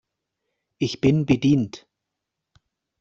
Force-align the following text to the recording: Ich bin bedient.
Ich 0.79 0.99
bin 0.99 1.27
bedient. 1.27 1.85